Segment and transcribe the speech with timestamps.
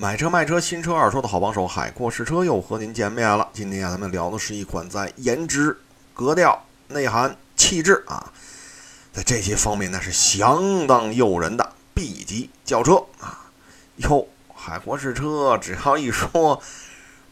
[0.00, 3.48] 买车卖车，新车二手的好帮手，海阔试车又和您见面了。
[3.52, 5.76] 今天啊，咱们聊的是一款在颜值、
[6.14, 8.32] 格调、内涵、气质啊，
[9.12, 13.50] 在这些方面那是相当诱人的 B 级轿车啊。
[13.96, 16.62] 哟，海阔试车只要一说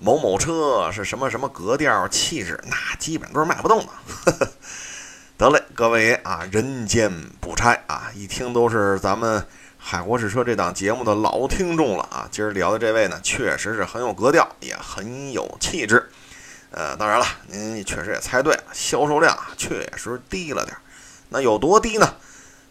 [0.00, 4.50] 某某车是什么什么格调、气质，那基本都是卖不动的。
[5.38, 9.46] 得嘞，各位啊，人间不拆啊，一听都是咱们。
[9.88, 16.10] 海国试车这档节目的老听众了啊，今儿聊的这位呢，确实是很有格调，也很有气质。
[16.72, 20.80] 呃，当然了，您确实也猜对了，销售量确实低了点儿。
[21.28, 22.14] 那有多低呢？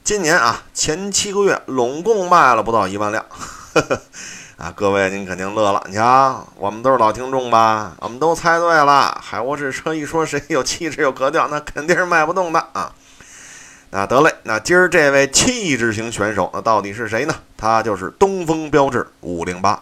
[0.03, 3.25] 今年啊，前七个月拢共卖了不到一万辆。
[4.59, 7.95] 啊，各位您肯定乐了，你瞧，我们都是老听众吧？
[8.01, 12.93] 我们都猜对了，海沃士车一说谁有气质有格调，那肯定是卖不动的啊。
[13.97, 17.33] 那得嘞，那今儿这位气质型选手，那到底是谁呢？
[17.55, 19.81] 他就是东风标致五零八。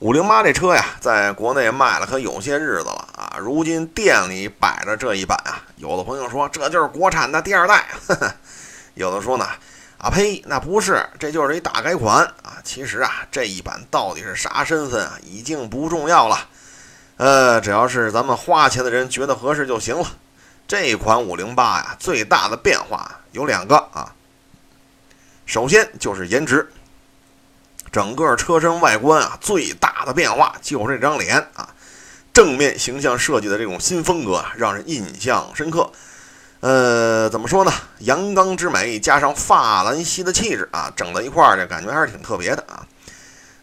[0.00, 3.38] 五零八这车呀，在国内卖了可有些日子了啊。
[3.40, 7.86] 如今店里摆着这一版啊，有的朋友说这就是国产的第二代，
[8.92, 9.46] 有的说呢，
[9.96, 12.60] 啊呸，那不是，这就是一大改款啊。
[12.64, 16.38] 其实啊，这一版到底是啥身份啊，已经不重要了。
[17.16, 20.06] 呃，只要是咱们花钱的人觉得合适就行了。
[20.68, 24.12] 这款五零八呀，最大的变化有两个啊。
[25.44, 26.68] 首先就是颜值，
[27.92, 31.68] 整个车身外观啊，最大的变化就是这张脸啊，
[32.32, 35.90] 正面形象设计的这种新风格啊，让人印象深刻。
[36.60, 37.72] 呃，怎么说呢？
[37.98, 42.84] 阳刚之美加上法兰西的气质啊，整在一块儿，这感觉还是挺特别的啊。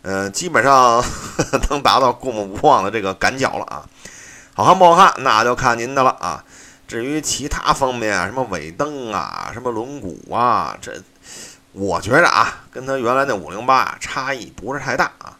[0.04, 1.04] 呃，基本上
[1.70, 3.84] 能达到过目不忘的这个感觉了啊。
[4.54, 6.42] 好看不好看，那就看您的了啊。
[6.88, 10.94] 至于其他方面啊，什么尾灯啊，什么轮毂啊，这
[11.72, 15.38] 我觉着啊，跟它原来那五零八差异不是太大啊。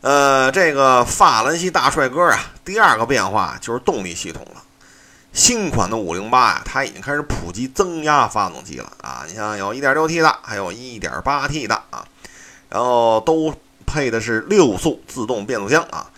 [0.00, 4.62] 呃，这个法兰西大帅哥啊，第二个变化就是动力系统了。
[5.32, 9.24] 新款的五零八呀，它已经开始普及增压发动机了啊。
[9.28, 12.06] 你像有 1.6T 的，还有 1.8T 的啊，
[12.68, 13.54] 然后都
[13.86, 16.10] 配的是六速自动变速箱啊。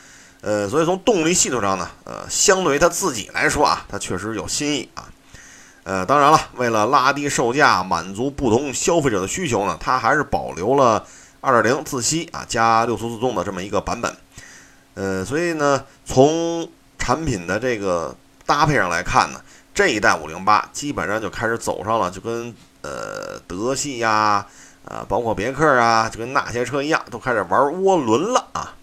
[0.47, 5.09] 呃，所以从动力系统上呢，呃，相对于它自己来说啊，它确实有新意啊。
[5.85, 11.07] 呃，当然了，为了拉低售价，满足不同消费者的需求呢，它还是保留了
[11.41, 14.15] 2.0自吸啊加六速自动的这么一个版本。
[14.93, 16.69] 呃，所以呢，从
[16.99, 19.41] 产品的这个搭配上来看呢，
[19.73, 24.47] 这一代508基本上就开始走上了就跟呃德系呀，
[24.85, 28.75] 啊，包括别克啊，就跟那些车一样，都开始玩涡轮了啊。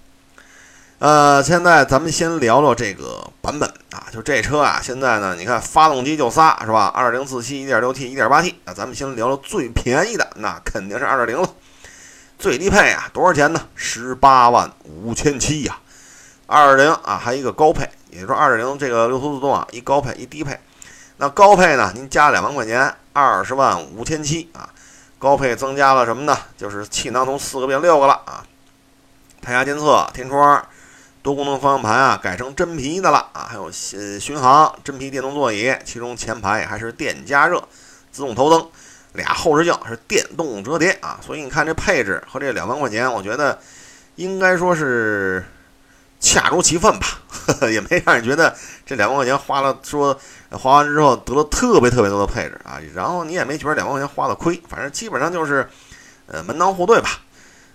[1.02, 6.92] 呃，现在咱们先聊聊这个版本啊，就这车啊，现在呢，你看发动机就仨是吧？
[6.94, 8.62] 二零自吸、一点六 T、一点八 T。
[8.66, 11.50] 那咱们先聊聊最便宜的，那肯定是二点零了。
[12.38, 13.60] 最低配啊，多少钱呢？
[13.74, 15.76] 十八万五千七呀。
[16.46, 20.60] 二点零啊，还一个高配，也就是说二点零这个六速自动啊，一高配一低配。
[21.18, 24.70] 那高配呢，您加两万块钱，二十万五千七啊。
[25.18, 26.38] 高配增加了什么呢？
[26.56, 28.46] 就是气囊从四个变六个了啊。
[29.42, 30.64] 胎压监测、天窗。
[31.24, 37.64] 多功能方向盘啊，改成真皮的了啊，还有呃巡航真皮电动座椅，其中前排还是电加热，
[38.12, 38.68] 自动头灯，
[39.14, 43.60] 俩后视镜是电动折叠啊，所以你看这配置和这两万块钱，我觉得
[44.16, 45.46] 应该说是
[46.20, 55.70] 恰如其分吧，呵 呵也没让人觉得这两万块钱花了说花完之后得了特别特别多的配置啊，然后你也没觉得两万块钱花的亏，反正基本上就是
[56.26, 57.20] 呃门当户对吧。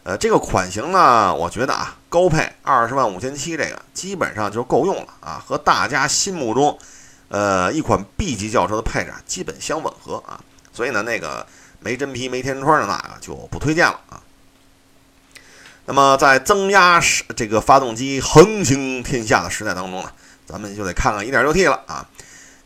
[0.06, 6.78] 呃，这个款型呢，我觉得啊，高配二十万五千七，这个基本上就够用了啊，和大家心目中，
[7.28, 10.39] 呃，一款 B 级轿车的配置基本相吻合啊，
[10.72, 11.45] 所以呢，那个
[11.81, 14.22] 没真皮没天窗的那个就不推荐了啊。
[15.87, 20.12] 那么在增压时这个发动机横行天下的时代当中呢，
[20.47, 22.06] 咱们就得看看 1.6T 了啊。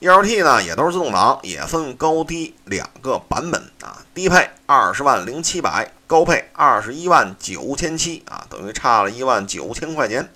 [0.01, 3.99] 1.6T 呢也都是自动挡，也分高低两个版本啊。
[4.15, 10.27] 低配二十万零七百，高配二十一万九千七啊，等于差了一万九千块钱。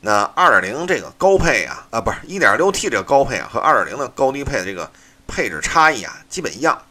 [0.00, 4.90] 那二点零这个高配啊，啊不是 1.6T 这个高配啊，和二点零的高低配的这个
[5.28, 6.82] 配置差异啊，基本一样。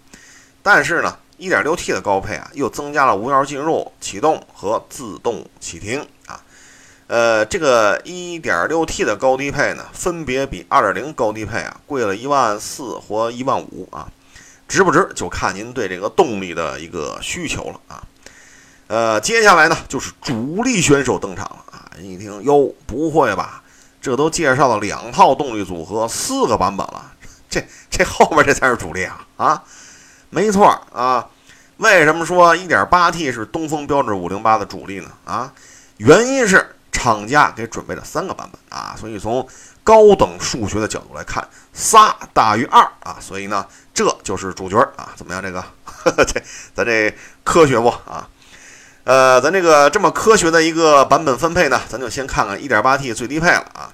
[0.64, 6.08] 但是呢，1.6T 的高配啊，又增加了无钥匙进入、启动和自动启停。
[7.12, 14.08] 呃，这个 1.6T 的高低配呢，分别比2.0高低配啊贵了一万四或一万五啊，
[14.66, 18.02] 值不值就看您对这个动力的一个需求了啊。
[18.88, 21.92] 呃，接下来呢就是主力选手登场了啊！
[22.00, 23.62] 一听哟，不会吧？
[24.02, 27.12] 这都介绍了两套动力组合，四个版本了，
[27.50, 29.64] 这这后面这才是主力啊啊！
[30.30, 31.28] 没错啊，
[31.76, 35.12] 为什么说 1.8T 是东风标致508的主力呢？
[35.26, 35.52] 啊，
[35.98, 39.48] 原因是厂家给准备了三个版本啊，所以从
[39.84, 41.44] 高等数学的角度来看，
[41.74, 45.12] 仨大于二啊，所以呢，这就是主角啊。
[45.16, 45.42] 怎么样？
[45.42, 45.64] 这个
[46.26, 46.40] 这
[46.76, 47.12] 咱这
[47.44, 48.30] 科学不啊？
[49.04, 53.92] 呃，咱这个这么科学的一个版本分配呢，咱就先看看 1.8T 最低配了啊。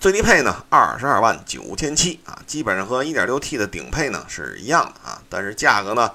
[0.00, 6.10] 最低配呢，二十二万九千七啊，基本上和 1.6T 的顶配呢是一样的啊，但是价格呢，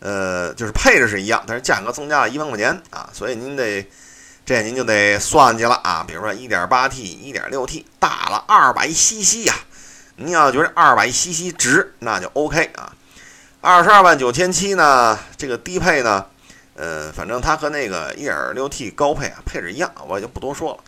[0.00, 3.88] 呃，就是配置是一样，但是价格增加了一万块钱啊，所以您得
[4.46, 6.04] 这您就得算计了啊。
[6.06, 9.54] 比如说 1.8T、1.6T 大了二百 CC 呀，
[10.14, 12.94] 您要觉得二百 CC 值，那就 OK 啊。
[13.60, 16.24] 二十二万九千七呢，这个低配呢，
[16.76, 20.78] 呃，反正它和那个 1.6T 高配啊配置一样，我也就不多说了。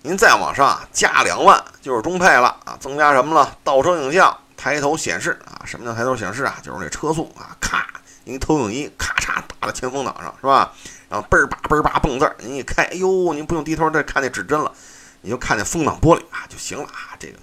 [0.00, 3.56] 您再往上啊加两万就是中配了啊，增加什么了？
[3.62, 5.60] 倒车影像、抬头显示啊。
[5.66, 6.56] 什么叫抬头显示啊？
[6.62, 7.86] 就是那车速啊，咔，
[8.24, 10.72] 您投影仪咔嚓打在前风挡上是吧？
[11.08, 14.72] 然后嘣儿吧嘣儿吧蹦字儿，您一开，哎呦，您不用低头再看那指针了，
[15.20, 17.16] 你就看那风挡玻璃啊就行了啊。
[17.18, 17.34] 这个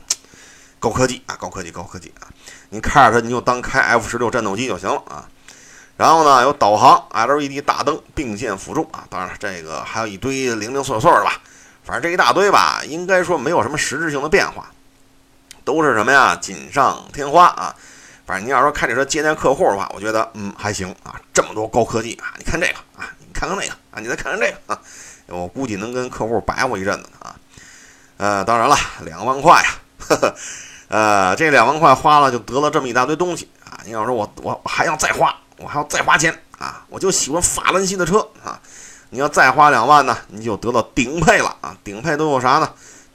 [0.79, 2.27] 高科技啊，高科技，高科技啊！
[2.69, 5.27] 您开着它，你就当开 F 十六战斗机就行了啊。
[5.97, 9.05] 然后呢，有导航、LED 大灯并线辅助啊。
[9.09, 11.41] 当然了，这个还有一堆零零碎碎的吧。
[11.83, 14.71] 反正这一大堆吧，应该说没有什么实质性的变化，
[15.65, 16.35] 都是什么呀？
[16.35, 17.75] 锦上添花啊！
[18.29, 21.19] 反正你要说开这车接待客户的话，我觉得嗯还行啊。
[21.33, 24.79] 这么多高科技啊，你看这个啊，你看看那个啊，你再看看这个啊，
[25.25, 27.35] 我估计能跟客户白活一阵子啊。
[28.17, 30.35] 呃，当然了，两万块呀，呵呵，
[30.89, 33.81] 呃，这两万块花了就得了这么一大堆东西啊。
[33.83, 38.61] 你要说我我还要再花，我还要再花钱啊，我就喜欢法兰西的车啊。
[39.09, 41.75] 你要再花两万呢，你就得到顶配了啊！
[41.83, 42.71] 顶配都有啥呢？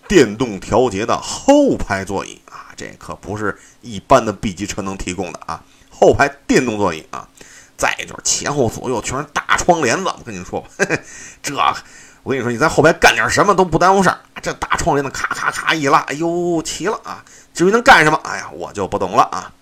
[0.09, 2.43] 电动调节的后排座椅，
[2.77, 5.63] 这可不是一般的 B 级车能提供的啊！
[5.91, 7.29] 后排电动座椅啊，
[7.77, 10.05] 再就是前后左右全是大窗帘子。
[10.07, 10.69] 我跟你说吧，
[11.43, 11.55] 这
[12.23, 14.19] 我跟你说，你在后排干点什么都不耽误事儿。
[14.43, 17.23] 这大窗帘子咔咔咔一拉，哎呦，齐了啊！
[17.53, 19.53] 至于能干什么，哎呀，我就不懂了啊。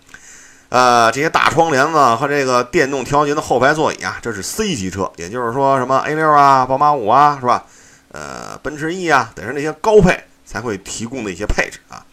[0.68, 7.64] 呃，这些大窗帘子和这个电动调节的后排座椅啊，这是 C 级车，也就是说什么 A 六啊、宝马五啊，是吧？
[8.12, 12.06] 呃，奔驰 E 啊，得是那些高配才会提供的一些配置啊。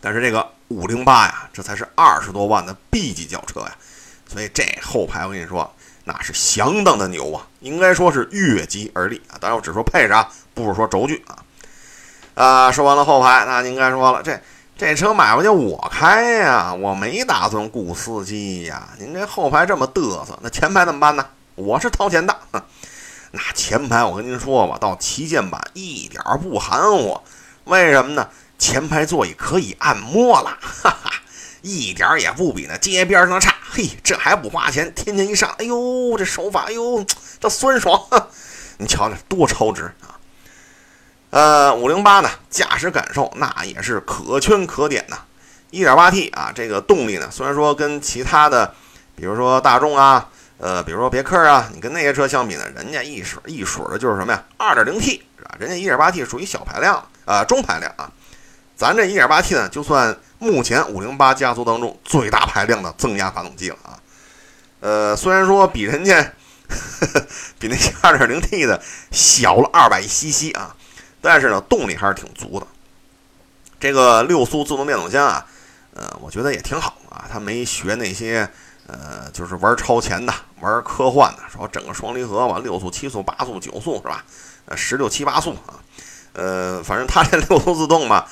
[0.00, 3.76] 但是这个五零八呀，这才是二十多万的 B 级轿车呀，
[4.26, 5.70] 所以这后排我跟你说，
[6.04, 9.36] 那是相当的牛啊，应该说是越级而立啊。
[9.40, 11.44] 当然我只说配置啊，不是说轴距啊。
[12.34, 14.40] 啊，说完了后排，那您该说了这。
[14.80, 18.90] 这车买回去我开呀，我没打算雇司机呀。
[19.00, 21.26] 您这后排这么嘚瑟，那前排怎么办呢？
[21.56, 22.38] 我是掏钱的。
[23.32, 27.20] 那前排我跟您说吧，到旗舰版一点不含糊。
[27.64, 28.28] 为什么呢？
[28.58, 31.12] 前排座椅可以按摩了， 哈哈，
[31.62, 33.54] 一点也不比那街边上的差。
[33.70, 37.04] 嘿，这还不花钱，天天一上，哎呦，这手法，哎呦，
[37.38, 38.02] 这酸爽。
[38.78, 40.18] 你瞧瞧，多超值啊！
[41.30, 45.18] 呃，五零八呢，驾驶感受那也是可圈可点呐。
[45.70, 48.74] 一点八 T 啊，这个动力呢，虽然说跟其他的，
[49.14, 50.28] 比如说大众啊，
[50.58, 54.42] 呃，比如说别克啊，你跟那些车相比呢，人家一水一水的就是什么呀？
[54.56, 55.54] 二点零 T 是吧？
[55.58, 58.10] 人家一点八 T 属于小排量啊，中排量啊。
[58.78, 63.98] 咱这一点八 T 呢，就算目前五零八家族当中最大排量的增压发动机了啊。
[64.78, 66.22] 呃，虽然说比人家
[66.68, 67.26] 呵呵
[67.58, 68.80] 比那些二点零 T 的
[69.10, 70.76] 小了二百 CC 啊。
[71.20, 72.66] 但是呢，动力还是挺足的。
[73.80, 75.44] 这个六速自动变速箱啊，
[75.94, 77.24] 呃，我觉得也挺好啊。
[77.28, 78.48] 它没学那些
[78.86, 84.24] 呃，就是玩超前的、玩科幻的，说整个双离合吧，六速、七速、八速、九速是吧？
[84.66, 85.82] 呃，十六七八速啊。
[86.34, 88.24] 呃，反正它这六速自动嘛，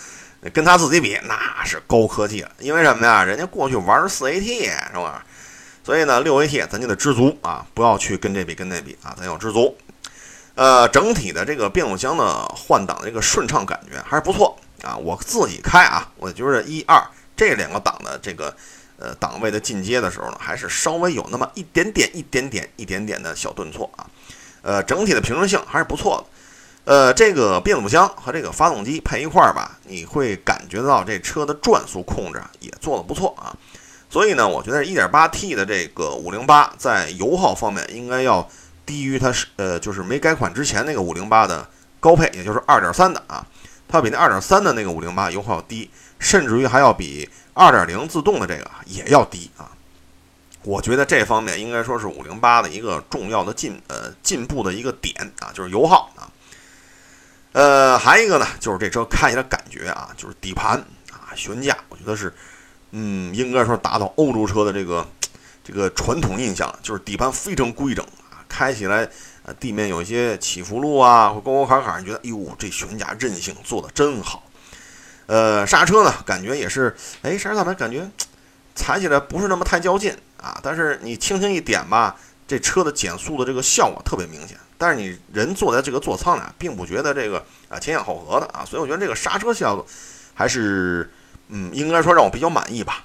[0.53, 2.51] 跟他自己比那是高科技了。
[2.59, 3.25] 因为什么呀？
[3.25, 5.25] 人家过去玩四 AT 是吧？
[5.83, 9.77] 所以呢，六 AT 咱就得知足啊，不要去跟这比跟那比啊，咱要知足。
[10.55, 14.97] 呃，整体的这个变速箱的换挡的这个顺畅感觉还是不错啊。
[14.97, 17.01] 我自己开啊，我觉得一二
[17.37, 18.57] 这两个档的这个
[18.99, 24.07] 呃档位的进阶的时候呢，还是稍微有那么一点点、一点点、一点点的小顿挫啊。
[24.63, 26.36] 呃，整体的平顺性还是不错的。
[26.87, 33.55] 呃，这个变速箱和这个发动机配一块儿吧，你会感觉到这车的转速控制也做得不错啊。
[34.09, 38.49] 所以呢，我觉得 1.8T 的这个508在油耗方面应该要。
[38.87, 43.45] 低于它是呃，就是没改款之前那个五零八的高配，也就是二点三的啊，
[43.89, 45.91] 它比那二点三的那个五零八油耗低，
[46.21, 49.69] 甚至于还要比二点零自动的这个也要低啊。
[50.63, 56.31] 我觉得这方面应该说是五零八的一个重要的进呃进步的一个点啊，就是油耗啊。
[57.57, 60.77] 呃，还一个呢，就是这车开起来感觉啊，就是底盘
[61.11, 62.31] 啊悬架，我觉得是
[62.91, 65.07] 嗯，应该说达到欧洲车的这个。
[65.69, 69.09] 这个传统印象，就是底盘非常规整啊，开起来
[69.43, 74.45] 呃地面有一些起伏路啊或沟沟坎坎，你觉得哟这悬架韧性做的真好。
[75.27, 78.09] 呃，刹车呢感觉也是，哎，刹车踏板感觉
[78.77, 82.15] 踩起来不是那么太较劲啊，但是你轻轻一点吧，
[82.47, 84.57] 这车的减速的这个效果特别明显。
[84.79, 89.87] 但是你人坐在这个座舱里、啊，并不觉得这个啊前仰后合的啊，所以我觉得这个刹车效果
[90.35, 91.11] 还是
[91.49, 93.05] 嗯，应该说让我比较满意吧。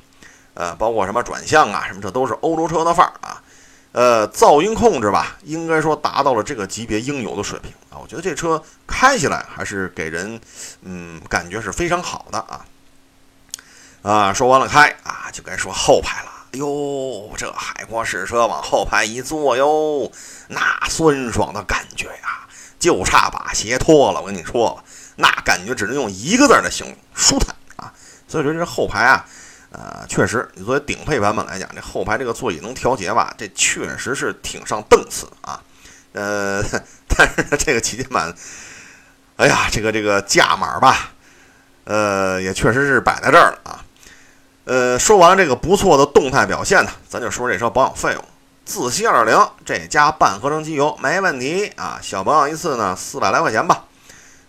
[0.53, 3.41] 呃，包括什么转向啊，什么这都是欧洲车的范儿啊。
[3.93, 7.99] 呃，噪音控制吧，应该说达到了这个级别应有的水平啊。
[8.01, 10.39] 我觉得这车开起来还是给人
[10.81, 12.65] 嗯感觉是非常好的啊。
[14.01, 16.30] 啊，说完了开啊，就该说后排了。
[16.53, 20.11] 哟，这海阔试车往后排一坐哟，
[20.49, 22.47] 那酸爽的感觉呀，
[22.79, 24.19] 就差把鞋脱了。
[24.21, 24.83] 我跟你说，
[25.15, 27.93] 那感觉只能用一个字来形容：舒坦啊。
[28.27, 29.25] 所以说这后排啊。
[29.73, 33.33] 呃，确实，你作为顶配版本来讲，这后排这个座椅能调节吧？
[33.37, 35.63] 这确实是挺上档次啊。
[36.11, 36.61] 呃，
[37.07, 38.35] 但是，这个旗舰版，
[39.37, 41.11] 哎呀，这个这个价码吧，
[41.85, 43.85] 呃，也确实是摆在这儿了啊。
[44.71, 48.23] 呃，说完了这个不错的动态表现呢，咱就说这车保养费用。
[48.63, 53.83] 自吸2.0这加半合成机油没问题啊，小保养一次呢四百来块钱吧。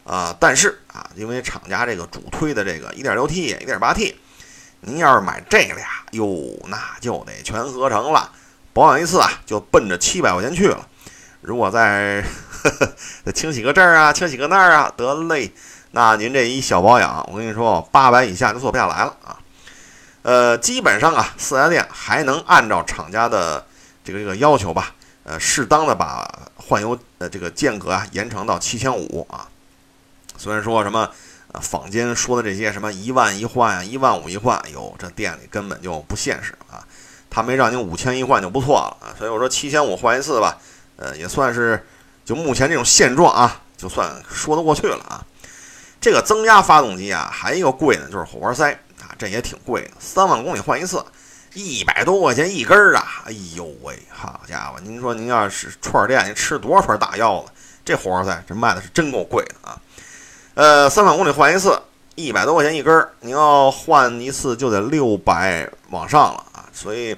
[0.04, 4.14] 啊，但是啊，因为厂家这个主推的这个 1.6T、1.8T。
[4.82, 6.28] 您要是买这俩哟，
[6.68, 8.30] 那就得全合成了，
[8.72, 10.86] 保养一次啊，就奔着七百块钱去了。
[11.40, 12.22] 如果 再
[13.34, 15.52] 清洗个这儿啊，清洗个那儿啊，得嘞，
[15.90, 19.36] 那您这一小保养，我跟你说，八百以下就做不下来了啊。
[20.22, 23.64] 呃，基本上啊，四 S 店还能按照厂家的
[24.04, 29.48] 这个这个要求吧，呃，适当的把换油呃这个间隔啊延长到七千五啊。
[30.36, 31.10] 虽然说什么。
[31.52, 36.80] 啊，坊间说的这些什么一万一换呀，一万五一换，哎呦，这店里根本就不现实啊！
[37.28, 40.56] 他没让您五千一换就不错了啊，所以我说七千五换一次吧，
[40.96, 41.86] 呃，也算是
[42.24, 45.22] 就目前这种现状啊，就算说得过去了啊。
[46.00, 48.80] 这个增压发动机啊，还一个贵呢，就是火花塞，
[49.18, 51.04] 这也挺贵的，三万公里换一次，
[51.54, 53.22] 一百多块钱一根儿啊！
[53.26, 57.52] 哎呦喂，好家伙，您说您要是串店，你吃多少串大腰子？
[57.84, 59.80] 这火花塞这卖的是真够贵的啊！
[60.54, 61.80] 呃，三万公里换一次，
[62.14, 66.64] 一百多块钱一根儿，您要换一次就得六百往上了啊！
[66.72, 67.16] 所以，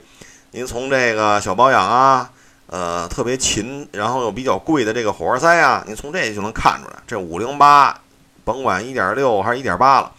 [0.53, 2.31] 您从这个小保养啊，
[2.67, 8.01] 呃，特别勤，然后又比较贵的这个火花塞啊，您从这就能看出来，这五零八，
[8.45, 10.13] 甭管一点六还是一点八了，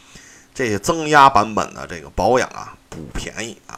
[0.55, 3.77] 这些增压版本的这个保养啊，不便宜啊。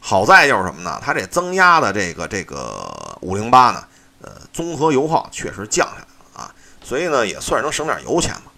[0.00, 1.00] 好在就是什么呢？
[1.02, 2.90] 它这增压的这个这个
[3.20, 3.84] 五零八呢，
[4.22, 8.52] 呃，综合油耗确实降下来了啊，所以呢，也算是能省点油钱嘛。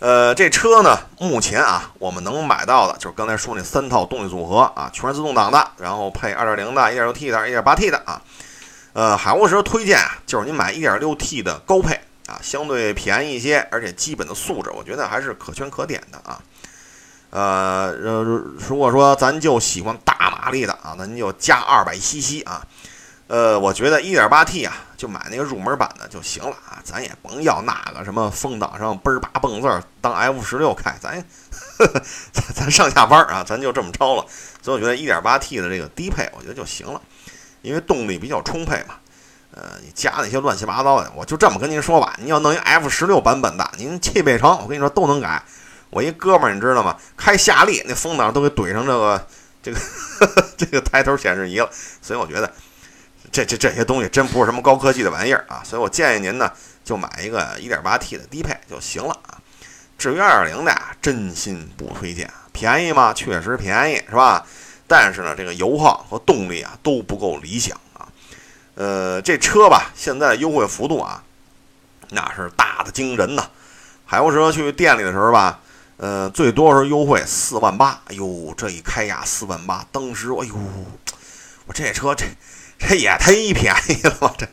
[0.00, 8.20] 呃，这车呢，目前啊，我们能买到的就是刚才说那三套动力组合啊，全是自动挡的，然后配2.0的、1.6T 的、1.8T 的啊。
[8.92, 16.40] 呃，海沃士推荐啊，就是您买 1.6T 的高配啊，相对便宜一些，而且基本的素质，我觉得还是可圈可点的啊。
[17.30, 22.66] 呃，呃如果说咱就喜欢大马力的啊，那您就加 200cc 啊。
[23.26, 31.24] 呃，我觉得 1.8T 啊，就买那个入门版的就行了啊，咱也甭要那个什么风挡上嘣儿叭蹦字儿当 F 十六开，咱
[32.32, 34.26] 咱咱上下班啊，咱就这么着了。
[34.60, 37.00] 所以我觉得 1.8T 的这个低配，我觉得就行了，
[37.62, 38.96] 因为动力比较充沛嘛。
[39.54, 45.42] 呃，你加那些乱七八糟的，我就这么跟您说吧，您要弄一 F 十六版本的，您汽配城，我跟你说都能改。
[45.90, 46.96] 我一哥们儿，你知道吗？
[47.16, 49.26] 开夏利那风挡都给怼上这个
[49.62, 49.78] 这个
[50.58, 51.70] 这个抬头显示仪了，
[52.02, 52.52] 所以我觉得。
[53.32, 56.48] 这这这些东西真不是什么高科技的玩意儿啊，所以我建议您呢，
[56.84, 59.40] 就买一个 1.8T 的低配就行了啊。
[59.98, 62.30] 至于2.0的呀，真心不推荐。
[62.52, 63.12] 便宜吗？
[63.12, 64.46] 确实便宜，是吧？
[64.86, 67.76] 但是呢，这个油耗和动力啊都不够理想。
[68.74, 71.22] 呃，这车吧，现在优惠幅度啊，
[72.10, 73.48] 那是大的惊人呐。
[74.04, 75.60] 海沃车去店里的时候吧，
[75.96, 78.00] 呃，最多是优惠四万八。
[78.08, 80.54] 哎呦，这一开呀四万八，当时哎呦，
[81.66, 82.26] 我这车这。
[82.76, 84.34] 这也忒便宜了吧？
[84.36, 84.46] 这，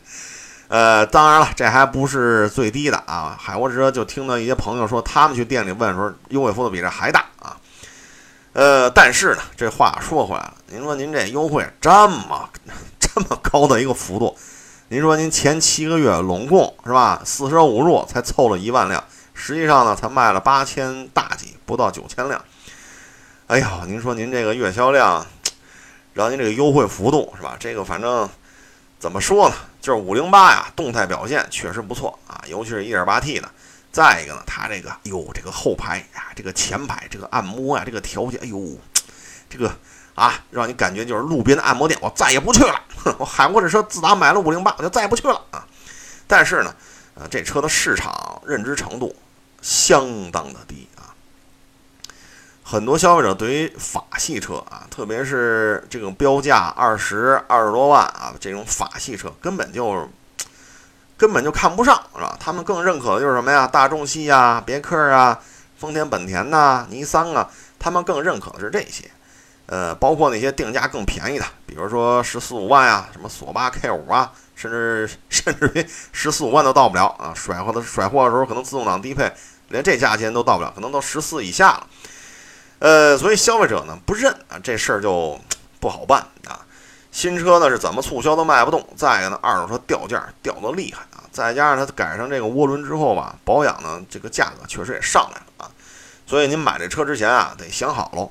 [0.68, 3.36] 呃，当然了，这还不是最低的啊。
[3.38, 7.58] 海沃车就听到一些朋友说，他们去店里问的时候，优惠幅度比这还大啊。
[8.54, 12.48] 呃，但是呢，这话说回来了，您说您这优惠这么
[13.14, 14.36] 这么高的一个幅度，
[14.88, 19.04] 您说您前七个月拢共是吧，四舍五入才凑了一万辆，
[19.34, 22.42] 实际上呢，才卖了八千大几，不到九千辆。
[23.48, 25.26] 哎呦，您说您这个月销量。
[26.14, 27.56] 然后您这个优惠幅度是吧？
[27.58, 28.28] 这个反正
[28.98, 29.54] 怎么说呢？
[29.80, 33.50] 就是五零八呀，动态表现确实不错啊，尤其是一点八 T 的。
[33.90, 38.76] 再一个呢，它这个哟，这个后排呀，这个前排这个按摩呀，这个调节，哎呦，
[39.48, 39.74] 这个
[40.14, 42.80] 啊，让你感觉就是路边的按摩店，我再也不去了。
[43.18, 45.66] 我喊过这车自打买了五零八，我就再也不去了啊。
[46.26, 46.74] 但是呢，
[47.14, 49.14] 呃，这车的市场认知程度
[49.60, 51.14] 相当的低啊。
[52.62, 60.08] 很多消费者对于法系车啊，特别是这种标价二十二十多万啊这种法系车，根本就。
[61.14, 62.36] 根本就看不上，是吧？
[62.40, 63.64] 他们更认可的就是什么呀？
[63.64, 65.38] 大众系呀、别克啊、
[65.78, 69.08] 丰田、本田呐、尼桑啊，他们更认可的是这些。
[69.66, 77.32] 呃，包括那些定价更便宜的，比如说十四五万呀，什么索八 K 五啊，甚至 甚至于十四五万都到不了啊！
[77.34, 79.32] 甩货的甩货的时候，可能自动挡低配
[79.68, 81.86] 连这价钱都到不了，可能都十四以下了。
[82.80, 85.40] 呃，所以消费者呢不认啊，这事儿就
[85.80, 86.60] 不好办啊。
[87.10, 91.24] 新车呢是怎么促销都卖不动，再一个呢，二手车掉价掉的厉害啊！
[91.30, 95.70] 再加上它改上这个涡轮之后吧，保养呢这个价格确实也上来了啊！
[96.26, 98.30] 所以您买这车之前啊，得想好喽。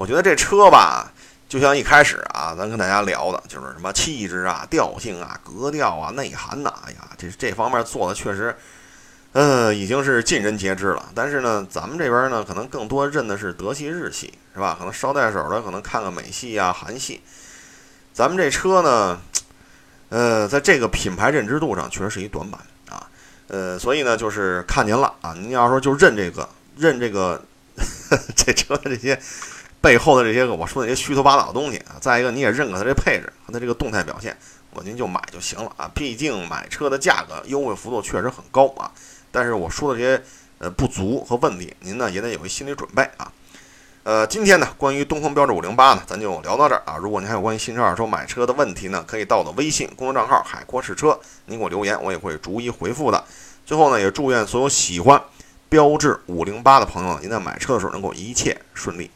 [0.00, 1.12] 我觉得这车吧，
[1.46, 8.56] 就像一开始啊，咱跟大家聊的，就是什么气质啊、调性啊、格调啊、内涵呐，哎呀，这这方面做的确实，
[9.32, 11.10] 呃，已经是尽人皆知了。
[11.14, 14.74] 但是呢，咱们这边呢，可能更多认的是德系、日系，是吧？
[14.78, 17.20] 可能捎带手的，可能看看美系啊、韩系。
[18.14, 19.20] 咱们这车呢，
[20.08, 23.06] 呃，在这个品牌认知度上确实是一短板啊，
[23.48, 25.34] 呃，所以呢，就是看您了啊。
[25.34, 27.44] 您要说就认这个，认这个
[28.34, 29.20] 这车这些
[29.80, 31.96] 背后的这些个我说的这些虚头巴脑的东西啊。
[32.00, 34.36] 再一个，你也认可它这配置和它这个动态表现，
[34.72, 35.90] 我您就买就行了啊。
[35.94, 38.90] 毕竟买车的价格优惠幅度确实很高啊。
[39.30, 40.22] 但是我说的这些
[40.58, 43.30] 呃不足和问题，您呢也得有一心理准备啊。
[44.02, 46.96] 呃，今天呢，关于东风标致五零八呢，咱就聊到这儿啊。
[46.96, 53.22] 如果您还有关于新车、二手车买车的问题呢，可以到我的微信公众账号“海阔试车”，您给我留言，我也会逐一回复的。
[53.66, 55.22] 最后呢，也祝愿所有喜欢
[55.68, 59.10] 标致五零八的朋友，您在买车的时候能够一切顺利。